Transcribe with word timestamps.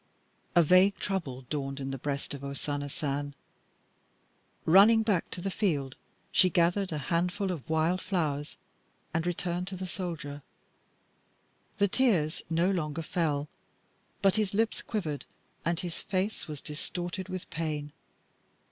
A 0.55 0.63
vague 0.63 0.95
trouble 0.95 1.43
dawned 1.43 1.79
in 1.79 1.91
the 1.91 1.97
breast 1.99 2.33
of 2.33 2.43
O 2.43 2.55
Sana 2.55 2.89
San. 2.89 3.35
Running 4.65 5.03
back 5.03 5.29
to 5.29 5.41
the 5.41 5.51
field, 5.51 5.95
she 6.31 6.49
gathered 6.49 6.91
a 6.91 6.97
handful 7.13 7.51
of 7.51 7.69
wild 7.69 8.01
flowers 8.01 8.57
and 9.13 9.27
returned 9.27 9.67
to 9.67 9.75
the 9.75 9.85
soldier. 9.85 10.41
The 11.77 11.87
tears 11.87 12.41
no 12.49 12.71
longer 12.71 13.03
fell, 13.03 13.47
but 14.23 14.37
his 14.37 14.55
lips 14.55 14.81
quivered 14.81 15.25
and 15.63 15.79
his 15.79 16.01
face 16.01 16.47
was 16.47 16.61
distorted 16.61 17.29
with 17.29 17.47
pain. 17.51 17.91